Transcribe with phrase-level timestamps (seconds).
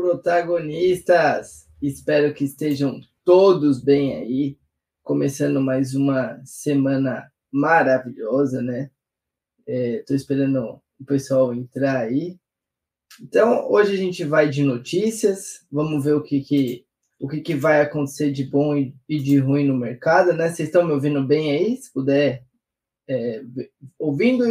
[0.00, 1.68] protagonistas!
[1.82, 4.58] Espero que estejam todos bem aí,
[5.02, 8.90] começando mais uma semana maravilhosa, né?
[9.66, 12.38] Estou é, esperando o pessoal entrar aí.
[13.20, 16.86] Então, hoje a gente vai de notícias, vamos ver o que, que,
[17.20, 20.48] o que, que vai acontecer de bom e, e de ruim no mercado, né?
[20.48, 21.76] Vocês estão me ouvindo bem aí?
[21.76, 22.42] Se puder,
[23.06, 23.42] é,
[23.98, 24.44] ouvindo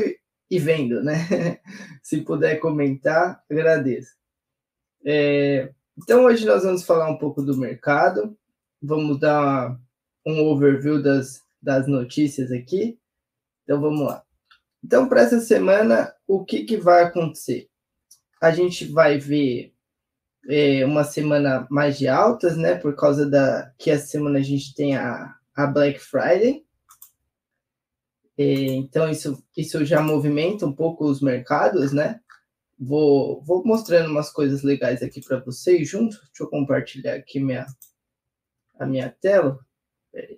[0.51, 1.15] e vendo, né?
[2.03, 4.18] Se puder comentar, agradeço.
[5.05, 8.37] É, então, hoje nós vamos falar um pouco do mercado,
[8.81, 9.77] vamos dar
[10.25, 12.97] um overview das, das notícias aqui.
[13.63, 14.23] Então, vamos lá.
[14.83, 17.69] Então, para essa semana, o que, que vai acontecer?
[18.41, 19.73] A gente vai ver
[20.47, 22.75] é, uma semana mais de altas, né?
[22.75, 26.63] Por causa da que essa semana a gente tem a, a Black Friday.
[28.37, 32.21] É, então, isso, isso já movimenta um pouco os mercados, né?
[32.79, 36.15] Vou, vou mostrando umas coisas legais aqui para vocês junto.
[36.17, 37.65] Deixa eu compartilhar aqui minha,
[38.79, 39.59] a minha tela.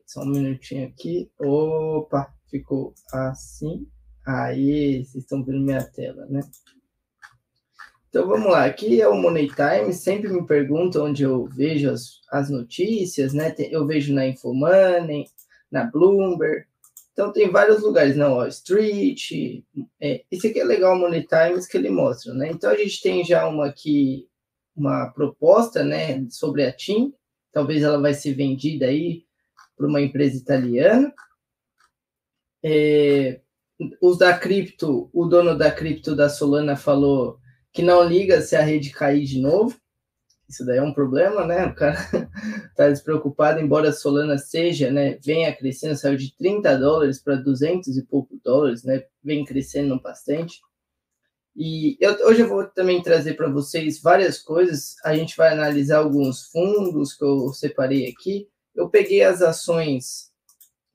[0.06, 1.32] Só um minutinho aqui.
[1.40, 3.88] Opa, ficou assim.
[4.26, 6.42] Aí, vocês estão vendo minha tela, né?
[8.10, 12.20] Então vamos lá, aqui é o Money Time, sempre me perguntam onde eu vejo as,
[12.30, 13.56] as notícias, né?
[13.58, 15.28] Eu vejo na Infomoney,
[15.72, 16.66] na Bloomberg,
[17.12, 19.64] então tem vários lugares, não, Wall Street.
[20.00, 22.50] É, esse aqui é legal, Money Times, que ele mostra, né?
[22.52, 24.28] Então a gente tem já uma aqui,
[24.76, 27.14] uma proposta, né, sobre a TIM.
[27.52, 29.26] Talvez ela vai ser vendida aí
[29.76, 31.14] para uma empresa italiana.
[32.64, 33.42] É,
[34.02, 37.40] os da cripto, o dono da cripto da Solana falou
[37.74, 39.81] que não liga se a rede cair de novo.
[40.52, 41.66] Isso daí é um problema, né?
[41.66, 41.98] O cara
[42.70, 47.96] está despreocupado, embora a Solana seja, né, venha crescendo, saiu de 30 dólares para 200
[47.96, 49.06] e pouco dólares, né?
[49.24, 50.60] Vem crescendo bastante.
[51.56, 54.96] E eu, hoje eu vou também trazer para vocês várias coisas.
[55.06, 58.50] A gente vai analisar alguns fundos que eu separei aqui.
[58.76, 60.32] Eu peguei as ações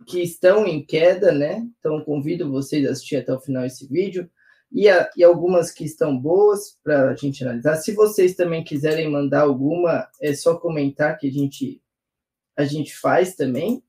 [0.06, 1.66] que estão em queda, né?
[1.78, 4.30] Então convido vocês a assistir até o final esse vídeo
[4.76, 7.76] e, a, e algumas que estão boas para a gente analisar.
[7.76, 11.82] Se vocês também quiserem mandar alguma, é só comentar que a gente,
[12.54, 13.82] a gente faz também.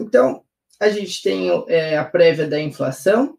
[0.00, 0.42] Então,
[0.80, 3.38] a gente tem é, a prévia da inflação,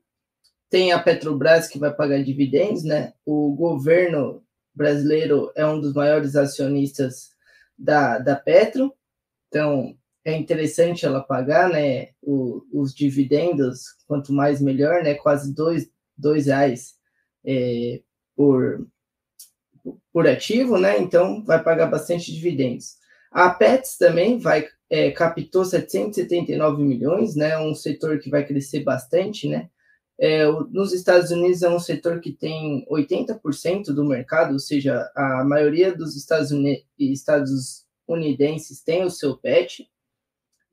[0.69, 3.15] tem a Petrobras que vai pagar dividendos, né?
[3.25, 7.31] O governo brasileiro é um dos maiores acionistas
[7.75, 8.93] da, da Petro,
[9.47, 15.87] então é interessante ela pagar, né, o, os dividendos, quanto mais melhor, né, quase dois,
[16.17, 16.95] dois reais
[17.45, 18.01] é,
[18.35, 18.87] por,
[20.11, 22.95] por ativo, né, então vai pagar bastante dividendos.
[23.31, 29.47] A Pets também vai, é, captou 779 milhões, né, um setor que vai crescer bastante,
[29.47, 29.69] né,
[30.17, 35.43] é, nos Estados Unidos é um setor que tem 80% do mercado, ou seja, a
[35.43, 39.87] maioria dos Estados, Unidos, Estados unidenses tem o seu pet,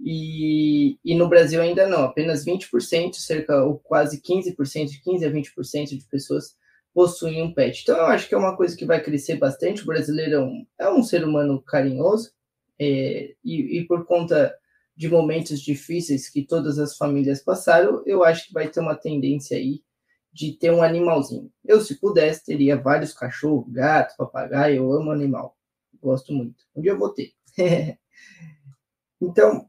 [0.04, 5.30] e, e no Brasil ainda não, apenas 20%, cerca ou quase 15%, de 15 a
[5.30, 6.56] 20% de pessoas
[6.92, 7.82] possuem um pet.
[7.82, 9.82] Então eu acho que é uma coisa que vai crescer bastante.
[9.82, 12.32] O brasileiro é um, é um ser humano carinhoso,
[12.78, 14.52] é, e, e por conta
[14.96, 19.56] de momentos difíceis que todas as famílias passaram, eu acho que vai ter uma tendência
[19.56, 19.82] aí
[20.32, 21.50] de ter um animalzinho.
[21.64, 25.56] Eu, se pudesse, teria vários cachorros, gato, papagaio, eu amo animal.
[26.00, 26.64] Gosto muito.
[26.74, 27.32] Um dia eu vou ter.
[29.20, 29.68] então,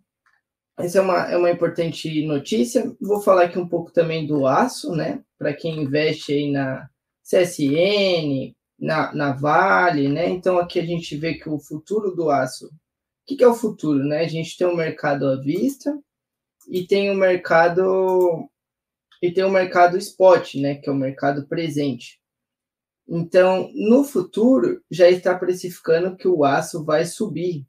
[0.78, 2.96] essa é uma, é uma importante notícia.
[3.00, 5.24] Vou falar aqui um pouco também do aço, né?
[5.38, 6.90] Para quem investe aí na
[7.24, 10.30] CSN, na, na Vale, né?
[10.30, 12.68] Então aqui a gente vê que o futuro do aço.
[12.68, 12.70] O
[13.28, 14.22] que, que é o futuro, né?
[14.22, 15.98] A gente tem um mercado à vista
[16.68, 18.50] e tem o um mercado
[19.22, 20.76] e tem o um mercado spot, né?
[20.76, 22.20] Que é o mercado presente.
[23.08, 27.66] Então, no futuro, já está precificando que o aço vai subir.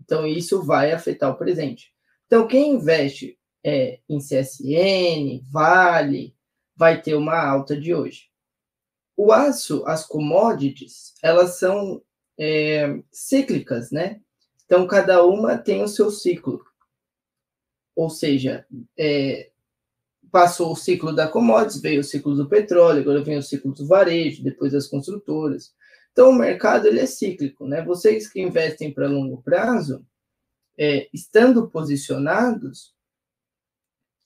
[0.00, 1.92] Então, isso vai afetar o presente.
[2.30, 6.32] Então, quem investe é, em CSN, Vale,
[6.76, 8.30] vai ter uma alta de hoje.
[9.16, 12.00] O aço, as commodities, elas são
[12.38, 14.20] é, cíclicas, né?
[14.64, 16.64] Então, cada uma tem o seu ciclo.
[17.96, 18.64] Ou seja,
[18.96, 19.50] é,
[20.30, 23.88] passou o ciclo da commodities, veio o ciclo do petróleo, agora vem o ciclo do
[23.88, 25.74] varejo, depois das construtoras.
[26.12, 27.84] Então, o mercado ele é cíclico, né?
[27.84, 30.06] Vocês que investem para longo prazo,
[30.80, 32.94] é, estando posicionados,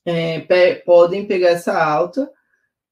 [0.07, 2.31] é, pe podem pegar essa alta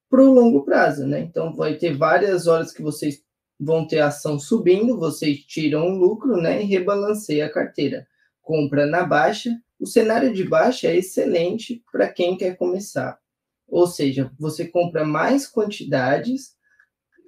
[0.09, 1.21] para o longo prazo, né?
[1.21, 3.23] Então, vai ter várias horas que vocês
[3.57, 6.61] vão ter ação subindo, vocês tiram um lucro, né?
[6.61, 8.05] E rebalanceiam a carteira.
[8.41, 9.49] Compra na baixa.
[9.79, 13.17] O cenário de baixa é excelente para quem quer começar.
[13.65, 16.53] Ou seja, você compra mais quantidades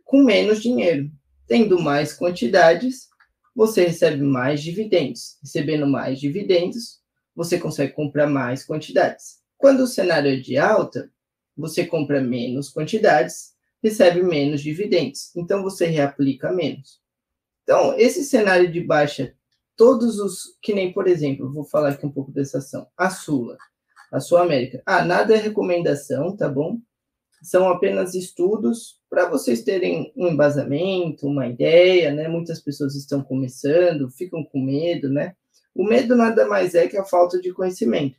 [0.04, 1.10] com menos dinheiro.
[1.48, 3.08] Tendo mais quantidades,
[3.56, 5.38] você recebe mais dividendos.
[5.42, 7.00] Recebendo mais dividendos,
[7.36, 9.40] você consegue comprar mais quantidades.
[9.58, 11.10] Quando o cenário é de alta,
[11.56, 15.34] você compra menos quantidades, recebe menos dividendos.
[15.36, 17.00] Então você reaplica menos.
[17.64, 19.34] Então, esse cenário de baixa,
[19.76, 20.56] todos os.
[20.62, 22.88] Que nem, por exemplo, vou falar aqui um pouco dessa ação.
[22.96, 23.58] A Sula,
[24.12, 24.84] a Sul América.
[24.86, 26.80] Ah, nada é recomendação, tá bom?
[27.46, 32.28] São apenas estudos para vocês terem um embasamento, uma ideia, né?
[32.28, 35.36] Muitas pessoas estão começando, ficam com medo, né?
[35.74, 38.18] O medo nada mais é que a falta de conhecimento.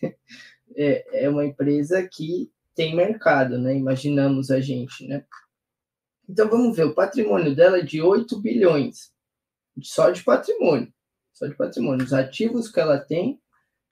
[0.76, 3.76] É, é uma empresa que tem mercado, né?
[3.76, 5.26] Imaginamos a gente, né?
[6.30, 9.12] Então vamos ver, o patrimônio dela é de 8 bilhões,
[9.82, 10.94] só de patrimônio,
[11.34, 12.06] só de patrimônio.
[12.06, 13.42] Os ativos que ela tem,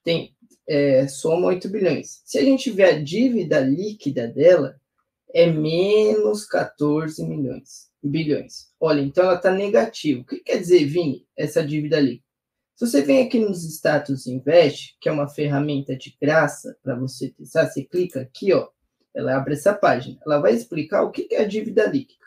[0.03, 0.35] tem
[0.67, 2.21] é, soma 8 bilhões.
[2.23, 4.79] Se a gente ver a dívida líquida dela,
[5.33, 8.71] é menos 14 milhões, bilhões.
[8.79, 10.21] Olha, então ela está negativa.
[10.21, 12.26] O que quer dizer, Vini, essa dívida líquida?
[12.77, 17.31] Se você vem aqui nos status invest, que é uma ferramenta de graça para você
[17.31, 18.69] testar, você clica aqui, ó,
[19.13, 20.17] ela abre essa página.
[20.25, 22.17] Ela vai explicar o que é a dívida líquida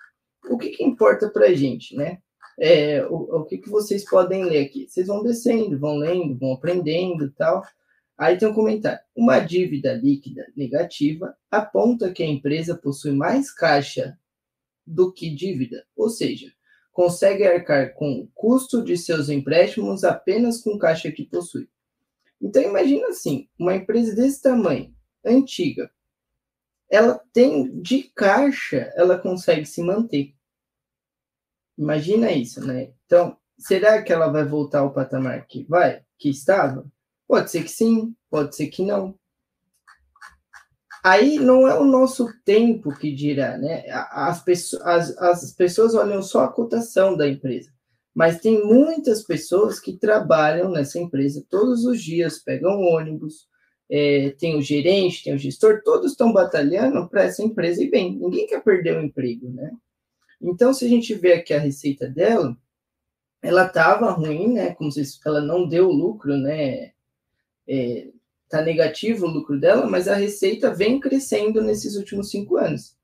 [0.49, 2.19] o que, que importa para a gente, né?
[2.59, 4.87] É, o, o que, que vocês podem ler aqui?
[4.89, 7.65] Vocês vão descendo, vão lendo, vão aprendendo e tal.
[8.19, 9.01] Aí tem um comentário.
[9.15, 14.19] Uma dívida líquida negativa aponta que a empresa possui mais caixa
[14.87, 16.53] do que dívida, ou seja,
[16.93, 21.69] consegue arcar com o custo de seus empréstimos apenas com caixa que possui.
[22.41, 24.95] Então imagina assim, uma empresa desse tamanho,
[25.25, 25.91] antiga,
[26.91, 30.35] ela tem de caixa, ela consegue se manter.
[31.79, 32.93] Imagina isso, né?
[33.07, 36.85] Então, será que ela vai voltar ao patamar que vai, que estava?
[37.29, 39.17] Pode ser que sim, pode ser que não.
[41.03, 43.85] Aí não é o nosso tempo que dirá, né?
[44.11, 47.71] As pessoas, as, as pessoas olham só a cotação da empresa,
[48.15, 53.49] mas tem muitas pessoas que trabalham nessa empresa todos os dias, pegam ônibus,
[53.91, 58.17] é, tem o gerente, tem o gestor, todos estão batalhando para essa empresa ir bem.
[58.17, 59.73] Ninguém quer perder o emprego, né?
[60.41, 62.57] Então, se a gente vê aqui a receita dela,
[63.43, 64.75] ela estava ruim, né?
[64.75, 66.93] Como se ela não deu lucro, né?
[67.67, 68.09] É,
[68.51, 72.97] tá negativo o lucro dela, mas a receita vem crescendo nesses últimos cinco anos.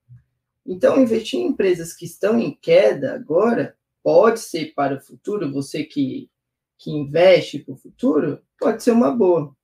[0.67, 5.85] Então, investir em empresas que estão em queda agora pode ser para o futuro, você
[5.85, 6.29] que,
[6.77, 9.55] que investe para o futuro, pode ser uma boa.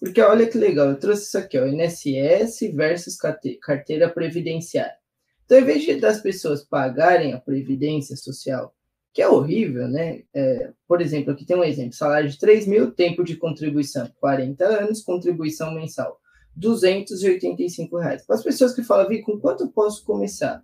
[0.00, 3.16] Porque olha que legal, eu trouxe isso aqui, ó, INSS versus
[3.60, 4.96] carteira previdenciária.
[5.44, 8.74] Então, em vez de das pessoas pagarem a previdência social,
[9.12, 10.22] que é horrível, né?
[10.32, 14.64] É, por exemplo, aqui tem um exemplo: salário de 3 mil, tempo de contribuição 40
[14.64, 16.20] anos, contribuição mensal
[16.56, 18.26] 285 reais.
[18.26, 20.62] Para as pessoas que falam, Vi, com quanto eu posso começar?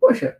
[0.00, 0.36] Poxa,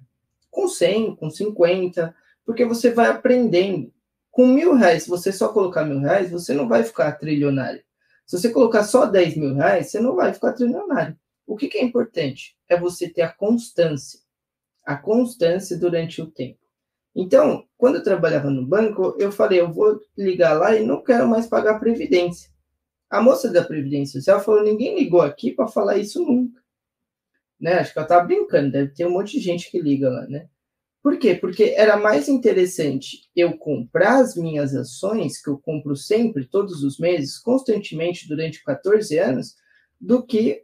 [0.51, 3.93] com 100, com 50, porque você vai aprendendo.
[4.31, 7.83] Com mil reais, se você só colocar mil reais, você não vai ficar trilionário.
[8.27, 11.19] Se você colocar só 10 mil reais, você não vai ficar trilionário.
[11.47, 12.57] O que, que é importante?
[12.69, 14.21] É você ter a constância.
[14.85, 16.68] A constância durante o tempo.
[17.21, 21.27] Então, quando eu trabalhava no banco, eu falei, eu vou ligar lá e não quero
[21.27, 22.49] mais pagar previdência.
[23.11, 26.63] A moça da Previdência Social falou, ninguém ligou aqui para falar isso nunca.
[27.61, 27.73] Né?
[27.73, 30.49] Acho que ela estava brincando, deve ter um monte de gente que liga lá, né?
[31.03, 31.35] Por quê?
[31.35, 37.01] Porque era mais interessante eu comprar as minhas ações, que eu compro sempre, todos os
[37.01, 39.57] meses, constantemente durante 14 anos,
[40.01, 40.63] do que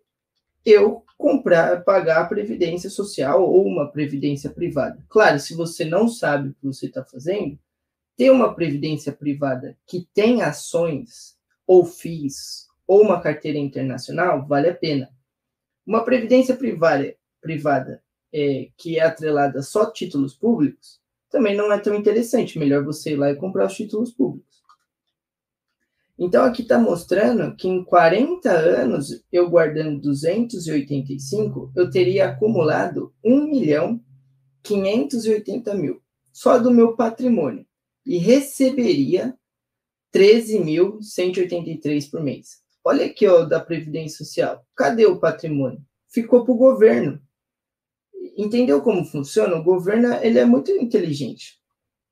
[0.64, 5.04] eu comprar, pagar a previdência social ou uma previdência privada.
[5.08, 7.58] Claro, se você não sabe o que você está fazendo,
[8.16, 14.74] ter uma previdência privada que tem ações ou FIIs ou uma carteira internacional vale a
[14.74, 15.10] pena.
[15.86, 18.02] Uma previdência privada, privada
[18.32, 22.58] é, que é atrelada só a títulos públicos, também não é tão interessante.
[22.58, 24.53] Melhor você ir lá e comprar os títulos públicos.
[26.18, 33.50] Então, aqui está mostrando que em 40 anos, eu guardando 285, eu teria acumulado 1
[33.50, 34.00] milhão
[34.62, 36.00] 580 mil,
[36.32, 37.66] só do meu patrimônio,
[38.06, 39.36] e receberia
[40.14, 42.62] 13.183 por mês.
[42.84, 44.64] Olha aqui, ó, da Previdência Social.
[44.76, 45.82] Cadê o patrimônio?
[46.08, 47.20] Ficou para o governo.
[48.36, 49.56] Entendeu como funciona?
[49.56, 51.58] O governo ele é muito inteligente,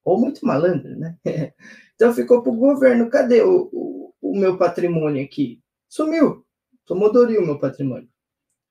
[0.04, 1.16] ou muito malandro, né?
[2.02, 3.08] então ficou para o governo.
[3.08, 5.62] Cadê o, o, o, meu patrimônio aqui?
[5.88, 6.44] Sumiu.
[6.84, 8.08] Tomou Dori o meu patrimônio.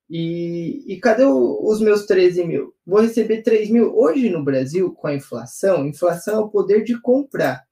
[0.10, 2.76] E, e cadê o, os meus 13 mil?
[2.86, 3.98] Vou receber 3 mil.
[3.98, 7.64] Hoje no Brasil, com a inflação, inflação é o poder de comprar.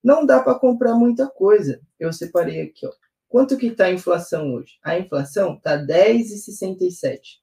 [0.00, 1.80] Não dá para comprar muita coisa.
[1.98, 2.92] Eu separei aqui, ó.
[3.28, 4.78] Quanto que está a inflação hoje?
[4.80, 7.40] A inflação está 10,67.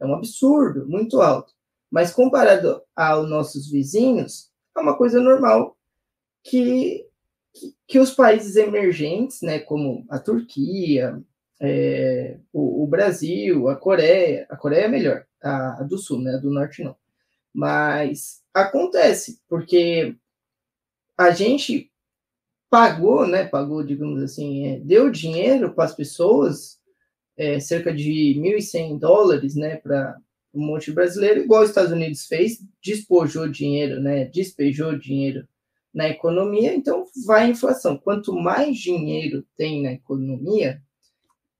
[0.00, 1.52] É um absurdo, muito alto.
[1.90, 5.76] Mas comparado aos nossos vizinhos, é uma coisa normal
[6.44, 7.07] que,
[7.86, 11.22] que, os países emergentes, né, como a Turquia,
[11.60, 16.34] é, o, o, Brasil, a Coreia, a Coreia é melhor, a, a do Sul, né,
[16.34, 16.96] a do Norte não.
[17.52, 20.14] Mas acontece, porque
[21.16, 21.90] a gente
[22.70, 26.78] pagou, né, pagou, digamos assim, é, deu dinheiro para as pessoas,
[27.36, 30.16] é, cerca de 1.100 dólares, né, para
[30.54, 35.46] um monte de brasileiro, igual os Estados Unidos fez, despojou dinheiro, né, despejou dinheiro
[35.92, 37.96] na economia, então vai a inflação.
[37.96, 40.82] Quanto mais dinheiro tem na economia,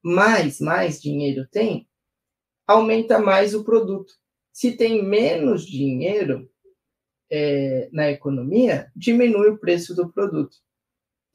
[0.02, 1.88] mais, mais dinheiro tem,
[2.66, 4.12] aumenta mais o produto.
[4.52, 6.50] Se tem menos dinheiro
[7.30, 10.56] é, na economia, diminui o preço do produto.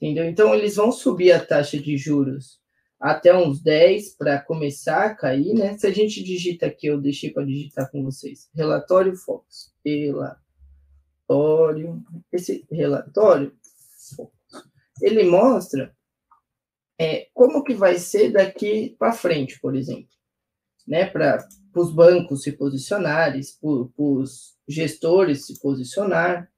[0.02, 0.26] Entendeu?
[0.26, 2.62] Então, eles vão subir a taxa de juros
[3.00, 5.78] até uns 10 para começar a cair, né?
[5.78, 8.50] Se a gente digita aqui, eu deixei para digitar com vocês.
[8.56, 9.74] Relatório Focus.
[9.86, 10.43] Relatório.
[12.32, 13.56] Esse relatório.
[15.02, 15.96] Ele mostra
[17.00, 20.10] é, como que vai ser daqui para frente, por exemplo,
[20.88, 21.06] né?
[21.06, 26.50] Para os bancos se posicionarem, para os gestores se posicionar,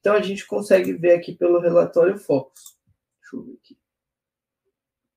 [0.00, 2.78] então a gente consegue ver aqui pelo relatório Focus.
[3.20, 3.78] Deixa eu ver aqui.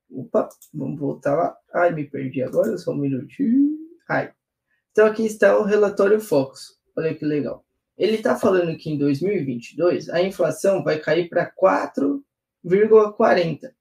[0.09, 1.57] Opa, vamos voltar lá.
[1.73, 3.77] Ai, me perdi agora, só um minutinho.
[4.09, 4.33] Ai.
[4.91, 6.77] Então aqui está o relatório Focus.
[6.97, 7.65] Olha que legal.
[7.97, 13.73] Ele está falando que em 2022 a inflação vai cair para 4,40.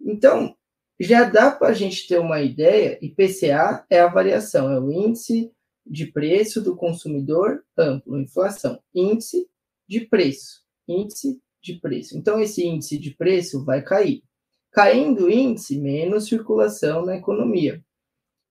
[0.00, 0.56] Então,
[0.98, 5.52] já dá para a gente ter uma ideia, IPCA é a variação, é o índice
[5.84, 8.80] de preço do consumidor amplo, inflação.
[8.94, 9.48] Índice
[9.86, 10.62] de preço.
[10.88, 12.16] Índice de preço.
[12.16, 14.22] Então, esse índice de preço vai cair.
[14.70, 17.84] Caindo o índice, menos circulação na economia.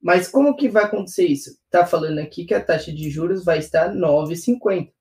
[0.03, 1.57] Mas como que vai acontecer isso?
[1.65, 4.91] Está falando aqui que a taxa de juros vai estar 9,50.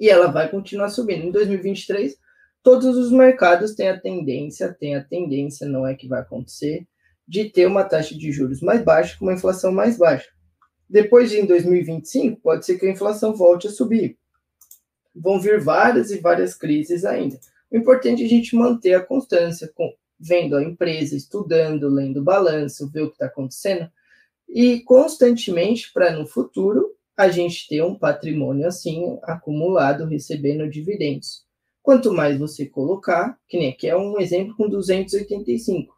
[0.00, 1.24] E ela vai continuar subindo.
[1.24, 2.16] Em 2023,
[2.62, 6.86] todos os mercados têm a tendência, tem a tendência, não é que vai acontecer,
[7.26, 10.28] de ter uma taxa de juros mais baixa com uma inflação mais baixa.
[10.90, 14.18] Depois de em 2025, pode ser que a inflação volte a subir
[15.14, 17.38] vão vir várias e várias crises ainda.
[17.70, 19.70] O importante é a gente manter a constância,
[20.24, 23.90] vendo a empresa, estudando, lendo balanço, ver o que está acontecendo,
[24.48, 31.44] e constantemente para no futuro a gente ter um patrimônio assim acumulado, recebendo dividendos.
[31.82, 35.94] Quanto mais você colocar, que nem aqui é um exemplo com 285.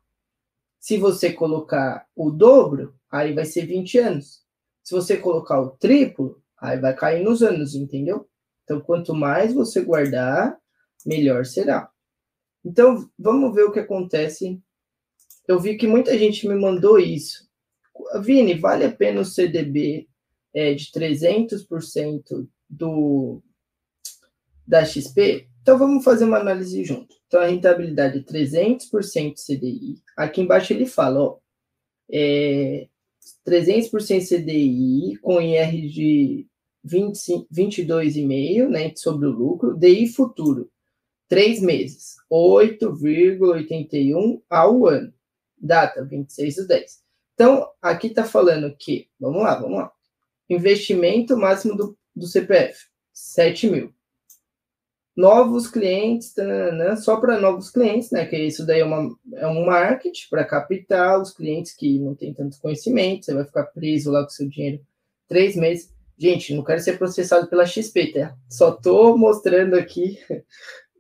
[0.81, 4.43] Se você colocar o dobro, aí vai ser 20 anos.
[4.83, 8.29] Se você colocar o triplo, aí vai cair nos anos, entendeu?
[8.65, 10.59] Então, quanto mais você guardar,
[11.05, 11.89] melhor será.
[12.67, 14.61] Então, vamos ver o que acontece.
[15.47, 17.49] Eu vi que muita gente me mandou isso.
[18.21, 20.09] Vini, vale a pena o CDB
[20.53, 23.41] é, de 300% do,
[24.67, 25.49] da XP?
[25.63, 27.15] Então, vamos fazer uma análise junto.
[27.29, 30.03] Então, a rentabilidade é 300% CDI.
[30.17, 31.39] Aqui embaixo ele fala, ó,
[32.11, 32.89] é,
[33.47, 36.49] 300% CDI com IR de
[36.85, 40.69] 22,5, né, sobre o lucro, DI futuro,
[41.29, 45.13] três meses, 8,81 ao ano.
[45.59, 47.03] Data, 26 do 10.
[47.35, 49.93] Então, aqui está falando que, vamos lá, vamos lá.
[50.49, 53.93] Investimento máximo do, do CPF, 7 mil.
[55.17, 58.27] Novos clientes, tanana, só para novos clientes, né?
[58.27, 62.35] Que isso daí é, uma, é um marketing para captar os clientes que não têm
[62.35, 64.85] tanto conhecimento, você vai ficar preso lá com seu dinheiro
[65.27, 65.95] três meses.
[66.19, 68.37] Gente, não quero ser processado pela XP, tá?
[68.49, 70.19] Só tô mostrando aqui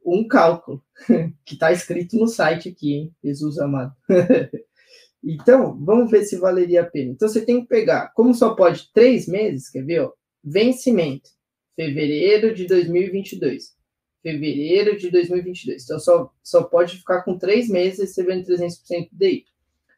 [0.06, 0.82] um cálculo
[1.44, 3.14] que está escrito no site aqui, hein?
[3.22, 3.92] Jesus amado.
[5.22, 7.10] então, vamos ver se valeria a pena.
[7.10, 10.00] Então, você tem que pegar, como só pode três meses, quer ver?
[10.00, 11.30] Ó, vencimento,
[11.75, 13.75] fevereiro de 2022.
[14.22, 15.84] fevereiro de 2022.
[15.84, 19.44] Então, só, só pode ficar com três meses recebendo 300% do DI.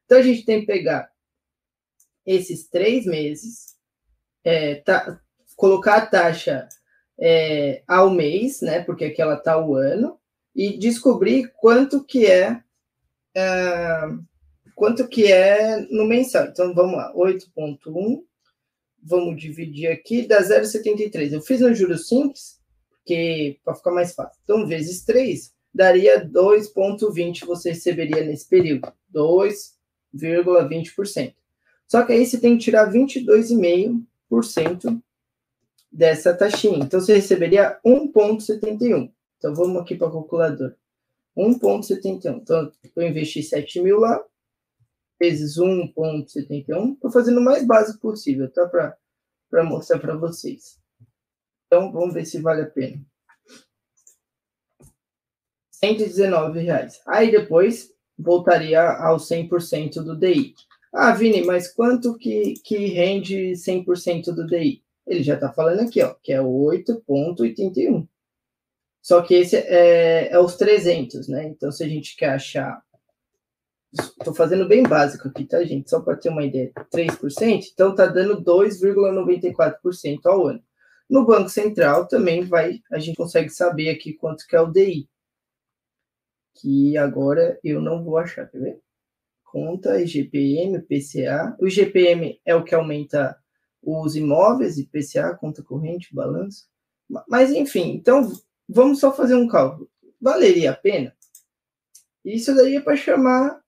[0.06, 1.10] Então, a gente tem que pegar
[2.24, 3.76] esses três meses,
[4.44, 5.20] é, tá,
[5.56, 6.68] colocar a taxa
[7.20, 8.82] é, ao mês, né?
[8.82, 10.18] Porque aqui ela está o ano,
[10.54, 12.60] e descobrir quanto que é,
[13.36, 14.00] é
[14.74, 16.46] quanto que é no mensal.
[16.46, 18.22] Então, vamos lá, 8.1,
[19.02, 21.32] vamos dividir aqui, dá 0,73.
[21.32, 22.60] Eu fiz no juros simples,
[22.90, 24.38] porque para ficar mais fácil.
[24.44, 31.34] Então, vezes 3, daria 2,20 você receberia nesse período, 2,20%.
[31.86, 35.02] Só que aí você tem que tirar 22,5%
[35.90, 36.78] dessa taxinha.
[36.78, 39.10] Então, você receberia 1,71.
[39.36, 40.76] Então, vamos aqui para a calculadora.
[41.36, 42.40] 1,71.
[42.42, 44.22] Então, eu investi 7 mil lá,
[45.20, 46.94] vezes 1,71.
[46.94, 48.66] Estou fazendo o mais básico possível, tá?
[48.68, 50.78] Para mostrar para vocês.
[51.66, 53.00] Então, vamos ver se vale a pena.
[55.72, 57.00] 119 reais.
[57.06, 60.54] Aí depois voltaria ao 100% do DI.
[60.92, 64.82] Ah, Vini, mas quanto que, que rende 100% do DI?
[65.08, 68.06] Ele já está falando aqui, ó, que é 8,81.
[69.02, 71.48] Só que esse é, é os 300, né?
[71.48, 72.82] Então, se a gente quer achar
[73.92, 75.88] Estou fazendo bem básico aqui, tá, gente?
[75.88, 76.70] Só para ter uma ideia.
[76.92, 80.62] 3%, então está dando 2,94% ao ano.
[81.08, 85.08] No Banco Central também vai, a gente consegue saber aqui quanto que é o DI.
[86.54, 88.80] Que agora eu não vou achar, quer ver?
[89.42, 91.56] Conta, IGPM, PCA.
[91.58, 93.38] O IGPM é o que aumenta
[93.82, 96.66] os imóveis, IPCA, conta corrente, balanço.
[97.28, 98.32] Mas enfim, então
[98.68, 99.90] vamos só fazer um cálculo.
[100.20, 101.16] Valeria a pena?
[102.24, 103.60] Isso daí é para chamar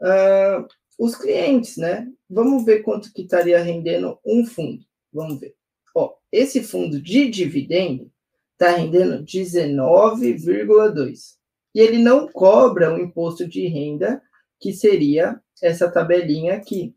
[0.00, 0.66] uh,
[0.98, 2.10] os clientes, né?
[2.28, 4.84] Vamos ver quanto que estaria rendendo um fundo.
[5.12, 5.54] Vamos ver.
[5.94, 8.12] Ó, esse fundo de dividendo
[8.52, 11.38] está rendendo 19,2.
[11.74, 14.22] E ele não cobra o imposto de renda,
[14.60, 16.94] que seria essa tabelinha aqui.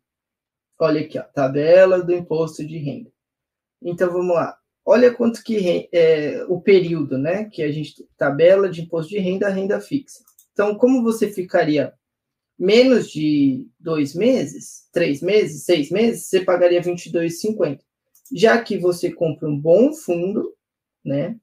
[0.83, 3.09] Olha aqui, ó, tabela do imposto de renda.
[3.81, 4.57] Então vamos lá.
[4.85, 7.45] Olha quanto que é o período, né?
[7.45, 10.21] Que a gente tabela de imposto de renda, renda fixa.
[10.51, 11.93] Então, como você ficaria
[12.59, 17.79] menos de dois meses, três meses, seis meses, você pagaria R$ 22,50.
[18.35, 20.53] Já que você compra um bom fundo,
[21.03, 21.37] né?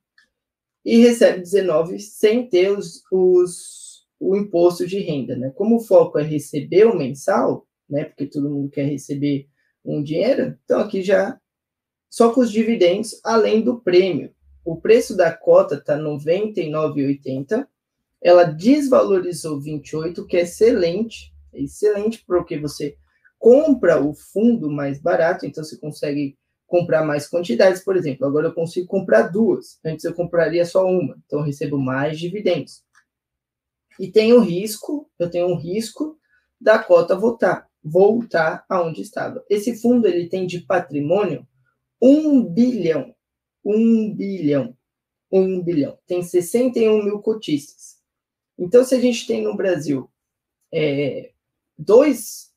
[0.85, 5.51] E recebe 19 sem ter os, os, o imposto de renda, né?
[5.57, 8.05] Como o foco é receber o mensal, né?
[8.05, 9.49] Porque todo mundo quer receber
[9.85, 11.39] um dinheiro, então aqui já
[12.09, 14.35] só com os dividendos, além do prêmio.
[14.65, 17.67] O preço da cota está R$ 99,80
[18.21, 22.97] ela desvalorizou 28, que é excelente, é excelente porque você
[23.39, 28.27] compra o fundo mais barato, então você consegue comprar mais quantidades, por exemplo.
[28.27, 29.81] Agora eu consigo comprar duas.
[29.85, 32.85] Antes eu compraria só uma, então eu recebo mais dividendos.
[33.99, 36.19] E tem o risco, eu tenho um risco
[36.61, 39.45] da cota voltar, voltar aonde estava.
[39.49, 41.47] Esse fundo ele tem de patrimônio
[42.01, 43.15] um bilhão,
[43.65, 44.77] um bilhão,
[45.31, 45.99] um bilhão.
[46.07, 47.99] Tem 61 mil cotistas.
[48.59, 50.11] Então, se a gente tem no Brasil
[50.73, 51.33] é,
[51.79, 52.51] dois,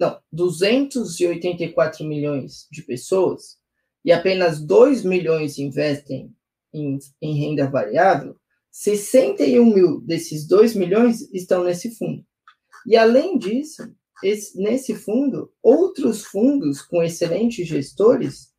[0.00, 3.58] não, 284 milhões de pessoas
[4.04, 6.34] e apenas 2 milhões investem
[6.72, 8.36] em, em renda variável,
[8.70, 12.24] 61 mil desses 2 milhões estão nesse fundo.
[12.86, 18.52] E além disso, esse, nesse fundo, outros fundos com excelentes gestores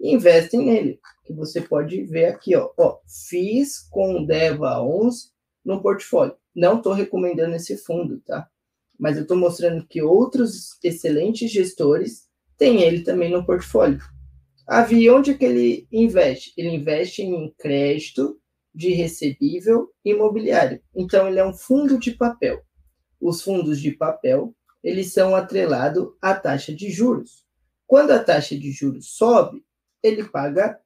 [0.00, 5.28] investem nele, que você pode ver aqui, ó, ó FIS com DEVA 11
[5.64, 6.34] no portfólio.
[6.54, 8.48] Não estou recomendando esse fundo, tá?
[8.98, 14.00] Mas eu estou mostrando que outros excelentes gestores têm ele também no portfólio.
[14.66, 16.52] A Vi, onde é que ele investe?
[16.56, 18.38] Ele investe em crédito
[18.74, 20.80] de recebível imobiliário.
[20.94, 22.62] Então, ele é um fundo de papel.
[23.20, 27.44] Os fundos de papel, eles são atrelados à taxa de juros.
[27.86, 29.64] Quando a taxa de juros sobe,
[30.02, 30.78] ele paga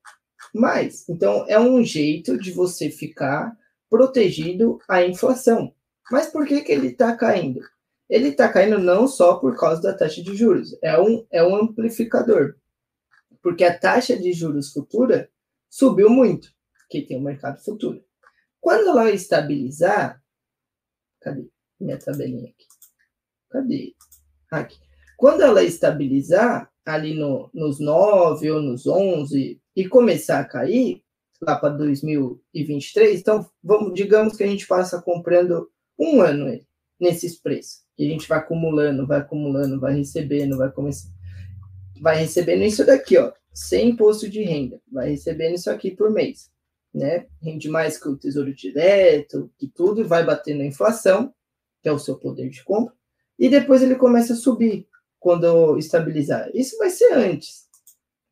[0.55, 1.09] mais.
[1.09, 3.57] Então, é um jeito de você ficar
[3.89, 5.75] protegido à inflação.
[6.11, 7.61] Mas por que, que ele está caindo?
[8.09, 11.57] Ele está caindo não só por causa da taxa de juros, é um, é um
[11.57, 12.57] amplificador.
[13.43, 15.31] Porque a taxa de juros futura
[15.71, 16.49] subiu muito,
[16.89, 18.05] que tem o mercado futuro.
[18.61, 20.23] Quando ela estabilizar,
[21.21, 22.67] cadê minha tabelinha aqui?
[23.55, 23.95] Cadê?
[24.51, 24.77] Aqui.
[25.17, 31.05] Quando ela estabilizar ali no, nos 9 ou nos 11 e começar a cair,
[31.41, 33.21] lá para 2023.
[33.21, 36.59] Então, vamos, digamos que a gente passa comprando um ano
[36.99, 37.85] nesses preços.
[37.97, 41.09] E a gente vai acumulando, vai acumulando, vai recebendo, vai começar.
[42.01, 44.81] Vai recebendo isso daqui, ó, sem imposto de renda.
[44.91, 46.51] Vai recebendo isso aqui por mês.
[46.93, 47.27] né?
[47.41, 51.33] Rende mais que o Tesouro Direto, que tudo, vai bater na inflação,
[51.81, 52.95] que é o seu poder de compra,
[53.39, 54.87] e depois ele começa a subir
[55.19, 56.51] quando estabilizar.
[56.55, 57.65] Isso vai ser antes.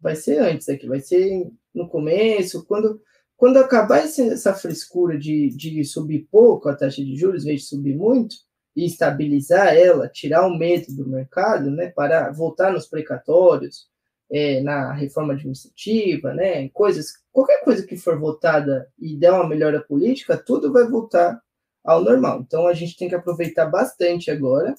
[0.01, 3.01] Vai ser antes aqui, vai ser no começo, quando
[3.43, 7.67] quando acabar essa frescura de, de subir pouco a taxa de juros, em vez de
[7.67, 8.37] subir muito,
[8.77, 13.89] e estabilizar ela, tirar o medo do mercado, né, para voltar nos precatórios,
[14.31, 19.81] é, na reforma administrativa, né, coisas, qualquer coisa que for votada e der uma melhora
[19.81, 21.43] política, tudo vai voltar
[21.85, 22.43] ao normal.
[22.47, 24.73] Então a gente tem que aproveitar bastante agora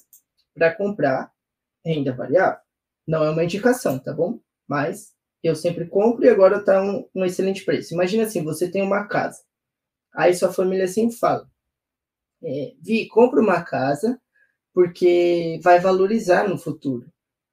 [0.54, 1.32] para comprar
[1.86, 2.60] renda variável.
[3.08, 4.40] Não é uma indicação, tá bom?
[4.68, 5.14] Mas
[5.44, 7.94] eu sempre compro e agora está um, um, excelente preço.
[7.94, 9.42] Imagina assim, você tem uma casa.
[10.16, 11.50] Aí sua família sempre fala,
[12.44, 14.20] é, Vi, compra uma casa
[14.74, 17.12] porque vai valorizar no futuro.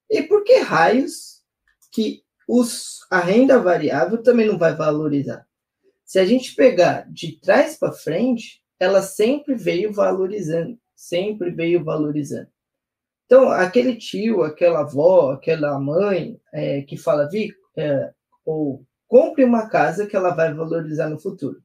[0.08, 1.42] E por que raios
[1.92, 5.46] que os, a renda variável também não vai valorizar?
[6.04, 12.48] Se a gente pegar de trás para frente, ela sempre veio valorizando, sempre veio valorizando.
[13.30, 18.12] Então, aquele tio, aquela avó, aquela mãe é, que fala, Vi, é,
[18.44, 21.62] ou compre uma casa que ela vai valorizar no futuro.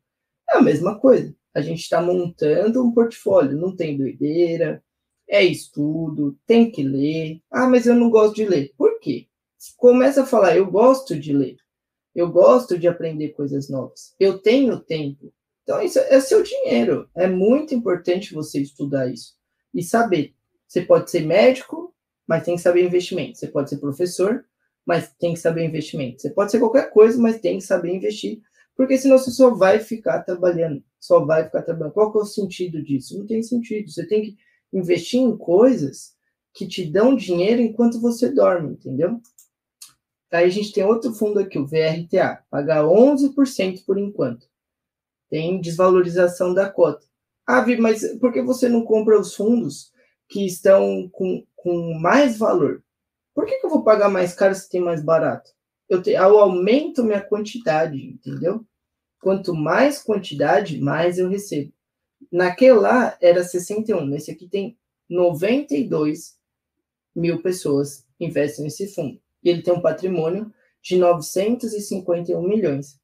[0.47, 1.35] É a mesma coisa.
[1.55, 4.83] A gente está montando um portfólio, não tem doideira,
[5.27, 7.41] é estudo, tem que ler.
[7.49, 8.71] Ah, mas eu não gosto de ler.
[8.77, 9.25] Por quê?
[9.75, 11.57] Começa a falar, eu gosto de ler.
[12.13, 14.13] Eu gosto de aprender coisas novas.
[14.19, 15.33] Eu tenho tempo.
[15.63, 17.09] Então, isso é seu dinheiro.
[17.15, 19.33] É muito importante você estudar isso
[19.73, 20.34] e saber.
[20.67, 21.93] Você pode ser médico,
[22.27, 23.37] mas tem que saber investimento.
[23.37, 24.45] Você pode ser professor,
[24.85, 26.21] mas tem que saber investimento.
[26.21, 28.41] Você pode ser qualquer coisa, mas tem que saber investir,
[28.75, 31.93] porque senão você só vai ficar trabalhando, só vai ficar trabalhando.
[31.93, 33.17] Qual que é o sentido disso?
[33.17, 33.89] Não tem sentido.
[33.89, 34.37] Você tem que
[34.73, 36.13] investir em coisas
[36.53, 39.19] que te dão dinheiro enquanto você dorme, entendeu?
[40.31, 44.47] Aí a gente tem outro fundo aqui, o VRTA, pagar 11% por enquanto.
[45.29, 47.05] Tem desvalorização da cota.
[47.47, 49.91] Ah, Vi, mas por que você não compra os fundos
[50.27, 52.83] que estão com, com mais valor?
[53.33, 55.51] Por que, que eu vou pagar mais caro se tem mais barato?
[55.89, 58.65] Eu, te, eu aumento minha quantidade, entendeu?
[59.19, 61.73] Quanto mais quantidade, mais eu recebo.
[62.31, 64.77] Naquele lá era 61, nesse aqui tem
[65.09, 66.37] 92
[67.15, 69.19] mil pessoas investem nesse fundo.
[69.43, 72.99] E ele tem um patrimônio de 951 milhões.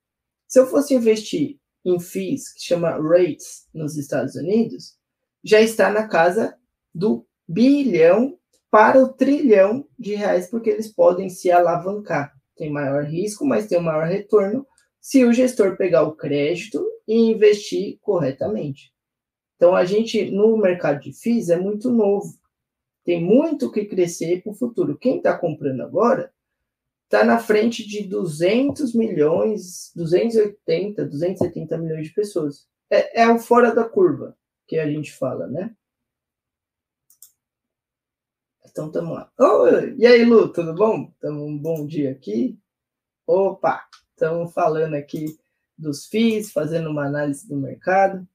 [0.48, 4.96] Se eu fosse investir em FIIs, que chama REITs, nos Estados Unidos,
[5.44, 6.58] já está na casa
[6.94, 8.38] do bilhão
[8.70, 12.34] para o trilhão de reais, porque eles podem se alavancar.
[12.56, 14.66] Tem maior risco, mas tem um maior retorno
[15.00, 18.94] se o gestor pegar o crédito e investir corretamente.
[19.56, 22.34] Então, a gente, no mercado de FIIs, é muito novo.
[23.04, 24.98] Tem muito que crescer para o futuro.
[24.98, 26.32] Quem está comprando agora
[27.06, 32.68] está na frente de 200 milhões, 280, 270 milhões de pessoas.
[32.90, 35.76] É, é o fora da curva que a gente fala, né?
[38.72, 39.30] Então, tamo lá.
[39.38, 41.12] Oh, e aí, Lu, tudo bom?
[41.20, 42.58] Tamo um bom dia aqui.
[43.28, 45.38] Opa, estamos falando aqui
[45.78, 48.26] dos FIIs, fazendo uma análise do mercado.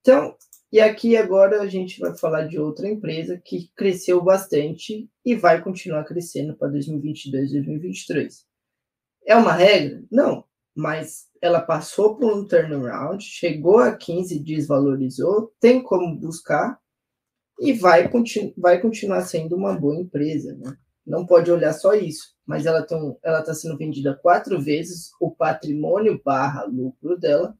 [0.00, 0.36] Então,
[0.70, 5.60] e aqui agora a gente vai falar de outra empresa que cresceu bastante e vai
[5.60, 8.46] continuar crescendo para 2022 2023.
[9.26, 10.04] É uma regra?
[10.08, 16.78] Não, mas ela passou por um turnaround, chegou a 15, desvalorizou, tem como buscar
[17.58, 20.54] e vai, continu vai continuar sendo uma boa empresa.
[20.56, 20.76] Né?
[21.06, 26.64] Não pode olhar só isso, mas ela está sendo vendida quatro vezes o patrimônio barra
[26.64, 27.56] lucro dela.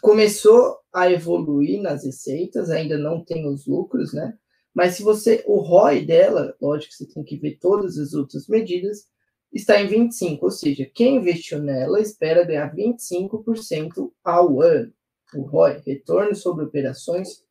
[0.00, 4.36] Começou a evoluir nas receitas, ainda não tem os lucros, né?
[4.72, 8.46] Mas se você, o ROI dela, lógico que você tem que ver todas as outras
[8.46, 9.06] medidas,
[9.52, 14.92] está em 25, ou seja, quem investiu nela espera ganhar 25% ao ano.
[15.34, 17.42] O ROI, retorno sobre operações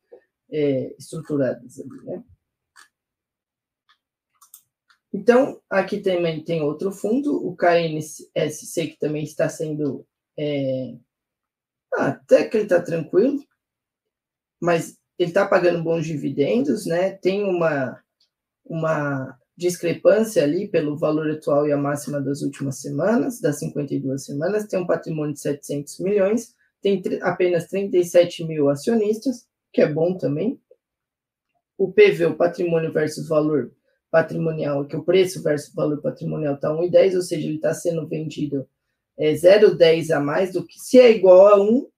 [0.50, 2.24] é, estruturadas ali, né?
[5.12, 10.06] Então, aqui também tem outro fundo, o KNSC, que também está sendo.
[10.38, 10.94] É...
[11.94, 13.42] Ah, até que ele está tranquilo,
[14.60, 17.12] mas ele está pagando bons dividendos, né?
[17.12, 18.00] Tem uma,
[18.64, 24.66] uma discrepância ali pelo valor atual e a máxima das últimas semanas, das 52 semanas,
[24.66, 30.60] tem um patrimônio de 700 milhões, tem apenas 37 mil acionistas, que é bom também.
[31.76, 33.72] O PV, o patrimônio versus valor
[34.10, 38.68] patrimonial, que o preço versus valor patrimonial está 1,10, ou seja, ele está sendo vendido
[39.16, 40.78] é, 0,10 a mais do que.
[40.78, 41.88] Se é igual a 1,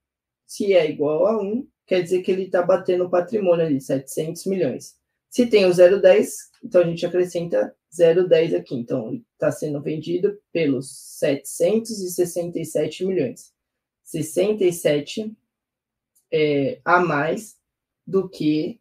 [0.47, 4.47] se é igual a 1, quer dizer que ele está batendo o patrimônio ali, 700
[4.47, 4.99] milhões.
[5.29, 6.29] Se tem o 0,10,
[6.65, 8.75] então a gente acrescenta 0,10 aqui.
[8.75, 13.53] Então, está sendo vendido pelos 767 milhões.
[14.03, 15.33] 67
[16.33, 17.60] é, a mais
[18.11, 18.81] do que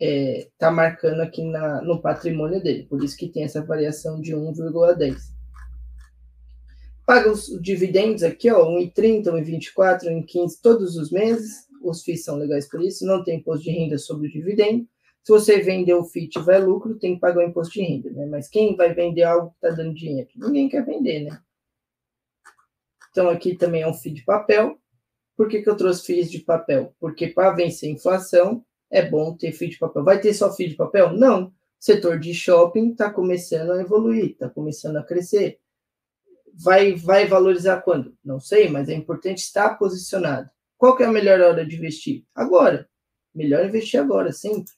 [0.00, 2.86] é, tá marcando aqui na, no patrimônio dele.
[2.86, 5.16] Por isso que tem essa variação de 1,10.
[7.04, 11.66] Paga os dividendos aqui, ó, 1,30, 1,24, 1,15 todos os meses.
[11.82, 14.86] Os FIIs são legais por isso, não tem imposto de renda sobre o dividendo.
[15.24, 18.26] Se você vender o FII tiver lucro, tem que pagar o imposto de renda, né?
[18.26, 20.28] Mas quem vai vender algo que está dando dinheiro?
[20.36, 21.40] Ninguém quer vender, né?
[23.10, 24.78] Então aqui também é um FII de papel.
[25.38, 26.92] Por que, que eu trouxe FIIs de papel?
[26.98, 30.02] Porque para vencer a inflação, é bom ter FII de papel.
[30.02, 31.12] Vai ter só FII de papel?
[31.12, 31.44] Não.
[31.44, 35.60] O setor de shopping está começando a evoluir, está começando a crescer.
[36.52, 38.18] Vai, vai valorizar quando?
[38.24, 40.50] Não sei, mas é importante estar posicionado.
[40.76, 42.24] Qual que é a melhor hora de investir?
[42.34, 42.88] Agora.
[43.32, 44.72] Melhor investir agora, sempre.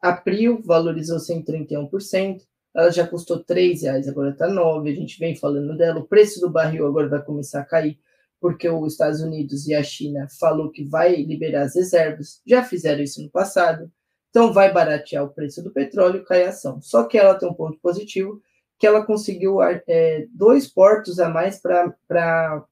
[0.00, 5.34] A Prio valorizou 131%, ela já custou R$ reais, agora está 9, a gente vem
[5.34, 5.98] falando dela.
[5.98, 7.98] O preço do barril agora vai começar a cair
[8.40, 13.02] porque os Estados Unidos e a China falou que vai liberar as reservas, já fizeram
[13.02, 13.90] isso no passado,
[14.30, 16.80] então vai baratear o preço do petróleo, cai a ação.
[16.82, 18.40] Só que ela tem um ponto positivo,
[18.78, 22.64] que ela conseguiu é, dois portos a mais para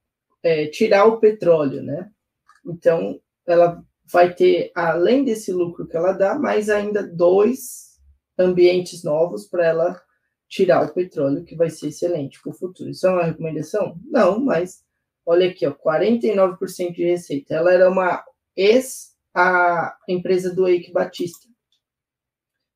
[0.43, 2.11] é, tirar o petróleo, né?
[2.67, 7.99] Então, ela vai ter, além desse lucro que ela dá, mais ainda dois
[8.39, 10.03] ambientes novos para ela
[10.49, 12.91] tirar o petróleo, que vai ser excelente para o futuro.
[12.91, 13.99] Isso é uma recomendação?
[14.05, 14.84] Não, mas
[15.27, 17.55] Olha aqui, ó, 49% de receita.
[17.55, 18.25] Ela era uma
[18.57, 21.49] ex a empresa do Eike Batista.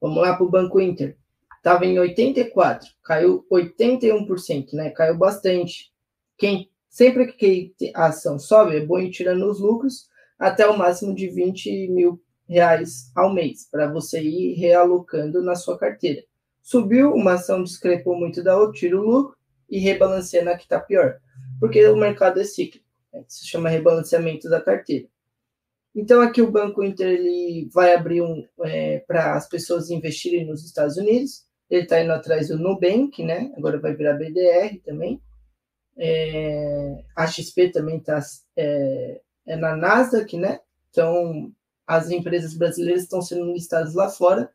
[0.00, 1.16] Vamos lá para o Banco Inter.
[1.56, 4.90] Estava em 84, caiu 81%, né?
[4.90, 5.92] Caiu bastante.
[6.36, 10.08] Quem sempre que a ação sobe, é bom ir tirando os lucros
[10.38, 15.78] até o máximo de 20 mil reais ao mês, para você ir realocando na sua
[15.78, 16.24] carteira.
[16.62, 19.37] Subiu, uma ação discrepou muito da outra, tira o lucro
[19.68, 21.20] e rebalanceia na que está pior
[21.58, 23.24] porque o mercado é cíclico, né?
[23.28, 25.08] se chama rebalanceamento da carteira.
[25.94, 30.64] Então, aqui o Banco Inter ele vai abrir um é, para as pessoas investirem nos
[30.64, 31.44] Estados Unidos.
[31.68, 33.52] Ele está indo atrás do Nubank, né?
[33.56, 35.20] Agora vai virar BDR também.
[35.96, 38.20] É, a XP também está
[38.56, 40.60] é, é, na Nasdaq, né?
[40.90, 41.52] Então,
[41.86, 44.50] as empresas brasileiras estão sendo listadas lá fora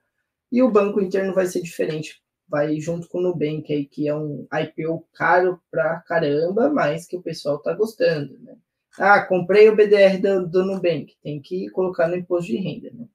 [0.51, 2.22] e o Banco Inter não vai ser diferente
[2.53, 7.17] vai junto com o Nubank aí, que é um IPO caro pra caramba, mas que
[7.17, 8.55] o pessoal tá gostando, né?
[8.95, 13.07] Ah, comprei o BDR do, do Nubank, tem que colocar no imposto de renda, né?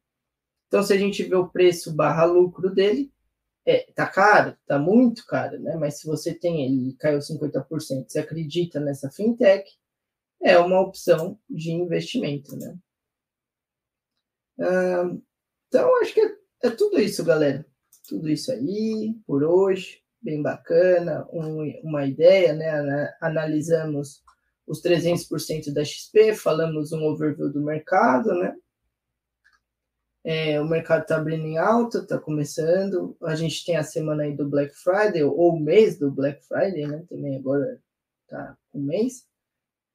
[0.67, 3.13] Então, se a gente vê o preço barra lucro dele,
[3.65, 5.77] é, tá caro, tá muito caro, né?
[5.77, 9.71] Mas se você tem ele caiu 50%, você acredita nessa fintech,
[10.43, 12.77] é uma opção de investimento, né?
[14.61, 15.17] Ah,
[15.69, 17.65] então, acho que é, é tudo isso, galera
[18.09, 23.15] tudo isso aí por hoje, bem bacana, um, uma ideia, né?
[23.21, 24.23] Analisamos
[24.67, 28.57] os 300% da XP, falamos um overview do mercado, né?
[30.25, 33.17] É, o mercado está abrindo em alta, está começando.
[33.23, 36.87] A gente tem a semana aí do Black Friday, ou o mês do Black Friday,
[36.87, 37.05] né?
[37.09, 37.81] Também agora
[38.27, 39.27] tá o mês.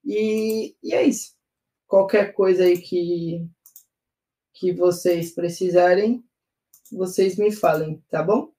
[0.04, 1.34] E, e é isso.
[1.86, 3.46] Qualquer coisa aí que,
[4.54, 6.24] que vocês precisarem,
[6.94, 8.52] vocês me falem, tá bom?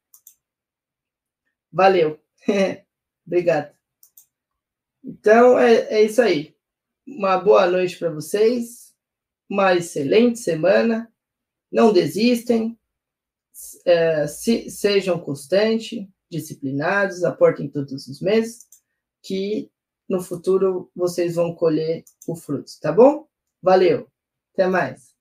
[1.71, 2.19] Valeu.
[3.25, 3.75] Obrigado.
[5.03, 6.55] Então, é, é isso aí.
[7.05, 8.93] Uma boa noite para vocês.
[9.49, 11.11] Uma excelente semana.
[11.71, 12.77] Não desistem.
[13.85, 18.67] É, se, sejam constantes, disciplinados, aportem todos os meses,
[19.23, 19.71] que
[20.09, 23.27] no futuro vocês vão colher o fruto, tá bom?
[23.61, 24.09] Valeu.
[24.53, 25.14] Até mais.